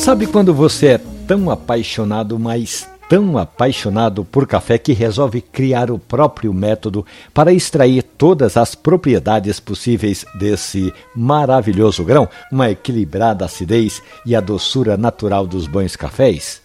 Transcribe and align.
Sabe 0.00 0.26
quando 0.26 0.54
você 0.54 0.86
é 0.86 1.00
tão 1.28 1.50
apaixonado, 1.50 2.38
mas 2.38 2.88
tão 3.06 3.36
apaixonado 3.36 4.24
por 4.24 4.46
café 4.46 4.78
que 4.78 4.94
resolve 4.94 5.42
criar 5.42 5.90
o 5.90 5.98
próprio 5.98 6.54
método 6.54 7.04
para 7.34 7.52
extrair 7.52 8.02
todas 8.02 8.56
as 8.56 8.74
propriedades 8.74 9.60
possíveis 9.60 10.24
desse 10.38 10.90
maravilhoso 11.14 12.02
grão, 12.02 12.26
uma 12.50 12.70
equilibrada 12.70 13.44
acidez 13.44 14.02
e 14.24 14.34
a 14.34 14.40
doçura 14.40 14.96
natural 14.96 15.46
dos 15.46 15.66
bons 15.66 15.94
cafés? 15.96 16.62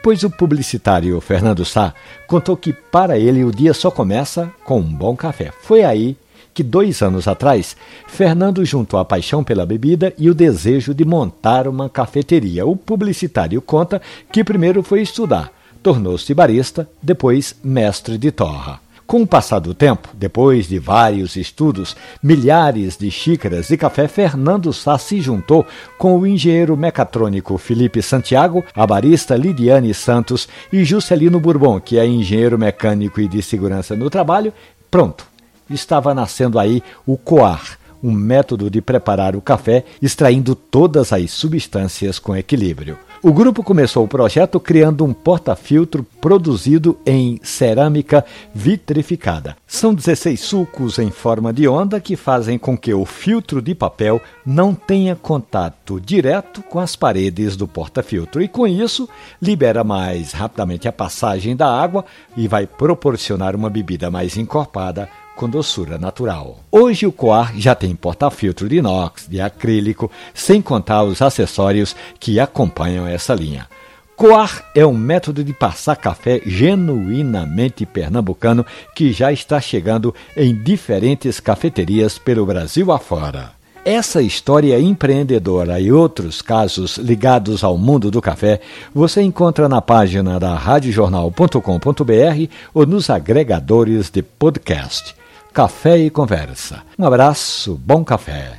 Pois 0.00 0.22
o 0.22 0.30
publicitário 0.30 1.20
Fernando 1.20 1.64
Sá 1.64 1.92
contou 2.28 2.56
que 2.56 2.72
para 2.72 3.18
ele 3.18 3.42
o 3.42 3.50
dia 3.50 3.74
só 3.74 3.90
começa 3.90 4.48
com 4.64 4.78
um 4.78 4.94
bom 4.94 5.16
café. 5.16 5.52
Foi 5.60 5.82
aí 5.82 6.16
que 6.56 6.62
dois 6.62 7.02
anos 7.02 7.28
atrás, 7.28 7.76
Fernando 8.06 8.64
juntou 8.64 8.98
a 8.98 9.04
paixão 9.04 9.44
pela 9.44 9.66
bebida 9.66 10.14
e 10.16 10.30
o 10.30 10.34
desejo 10.34 10.94
de 10.94 11.04
montar 11.04 11.68
uma 11.68 11.86
cafeteria. 11.90 12.64
O 12.64 12.74
publicitário 12.74 13.60
conta 13.60 14.00
que 14.32 14.42
primeiro 14.42 14.82
foi 14.82 15.02
estudar, 15.02 15.52
tornou-se 15.82 16.32
barista, 16.32 16.88
depois 17.02 17.54
mestre 17.62 18.16
de 18.16 18.30
torra. 18.30 18.80
Com 19.06 19.20
o 19.20 19.26
passar 19.26 19.58
do 19.58 19.74
tempo, 19.74 20.08
depois 20.14 20.66
de 20.66 20.78
vários 20.78 21.36
estudos, 21.36 21.94
milhares 22.22 22.96
de 22.96 23.10
xícaras 23.10 23.68
de 23.68 23.76
café, 23.76 24.08
Fernando 24.08 24.72
Sá 24.72 24.96
se 24.96 25.20
juntou 25.20 25.64
com 25.98 26.18
o 26.18 26.26
engenheiro 26.26 26.74
mecatrônico 26.74 27.58
Felipe 27.58 28.00
Santiago, 28.00 28.64
a 28.74 28.86
barista 28.86 29.36
Lidiane 29.36 29.92
Santos 29.92 30.48
e 30.72 30.84
Juscelino 30.84 31.38
Bourbon, 31.38 31.78
que 31.78 31.98
é 31.98 32.06
engenheiro 32.06 32.58
mecânico 32.58 33.20
e 33.20 33.28
de 33.28 33.42
segurança 33.42 33.94
no 33.94 34.08
trabalho. 34.08 34.54
Pronto, 34.90 35.35
estava 35.68 36.14
nascendo 36.14 36.58
aí 36.58 36.82
o 37.06 37.16
coar, 37.16 37.78
um 38.02 38.12
método 38.12 38.70
de 38.70 38.80
preparar 38.80 39.34
o 39.34 39.40
café 39.40 39.84
extraindo 40.00 40.54
todas 40.54 41.12
as 41.12 41.30
substâncias 41.30 42.18
com 42.18 42.36
equilíbrio. 42.36 42.98
O 43.22 43.32
grupo 43.32 43.62
começou 43.62 44.04
o 44.04 44.08
projeto 44.08 44.60
criando 44.60 45.04
um 45.04 45.12
porta-filtro 45.12 46.06
produzido 46.20 46.96
em 47.04 47.40
cerâmica 47.42 48.24
vitrificada. 48.54 49.56
São 49.66 49.94
16 49.94 50.38
sulcos 50.38 50.98
em 50.98 51.10
forma 51.10 51.52
de 51.52 51.66
onda 51.66 51.98
que 51.98 52.14
fazem 52.14 52.58
com 52.58 52.76
que 52.76 52.92
o 52.92 53.04
filtro 53.04 53.62
de 53.62 53.74
papel 53.74 54.20
não 54.44 54.74
tenha 54.74 55.16
contato 55.16 55.98
direto 55.98 56.62
com 56.62 56.78
as 56.78 56.94
paredes 56.94 57.56
do 57.56 57.66
porta-filtro 57.66 58.42
e, 58.42 58.48
com 58.48 58.66
isso, 58.66 59.08
libera 59.42 59.82
mais 59.82 60.32
rapidamente 60.32 60.86
a 60.86 60.92
passagem 60.92 61.56
da 61.56 61.66
água 61.66 62.04
e 62.36 62.46
vai 62.46 62.66
proporcionar 62.66 63.56
uma 63.56 63.70
bebida 63.70 64.10
mais 64.10 64.36
encorpada 64.36 65.08
com 65.36 65.48
doçura 65.48 65.98
natural. 65.98 66.58
Hoje 66.72 67.06
o 67.06 67.12
Coar 67.12 67.52
já 67.56 67.74
tem 67.74 67.94
porta-filtro 67.94 68.68
de 68.68 68.76
inox, 68.76 69.28
de 69.28 69.40
acrílico, 69.40 70.10
sem 70.34 70.60
contar 70.60 71.04
os 71.04 71.22
acessórios 71.22 71.94
que 72.18 72.40
acompanham 72.40 73.06
essa 73.06 73.34
linha. 73.34 73.68
Coar 74.16 74.64
é 74.74 74.84
um 74.86 74.94
método 74.94 75.44
de 75.44 75.52
passar 75.52 75.94
café 75.94 76.40
genuinamente 76.46 77.84
pernambucano 77.84 78.64
que 78.94 79.12
já 79.12 79.30
está 79.30 79.60
chegando 79.60 80.14
em 80.34 80.54
diferentes 80.54 81.38
cafeterias 81.38 82.18
pelo 82.18 82.46
Brasil 82.46 82.90
afora. 82.90 83.54
Essa 83.84 84.20
história 84.22 84.80
empreendedora 84.80 85.78
e 85.78 85.92
outros 85.92 86.42
casos 86.42 86.96
ligados 86.96 87.62
ao 87.62 87.76
mundo 87.78 88.10
do 88.10 88.20
café 88.20 88.60
você 88.92 89.22
encontra 89.22 89.68
na 89.68 89.80
página 89.80 90.40
da 90.40 90.56
radiojornal.com.br 90.56 92.52
ou 92.74 92.84
nos 92.86 93.10
agregadores 93.10 94.10
de 94.10 94.22
podcast. 94.22 95.14
Café 95.56 95.96
e 95.96 96.10
Conversa. 96.10 96.82
Um 96.98 97.06
abraço, 97.06 97.80
bom 97.82 98.04
café. 98.04 98.58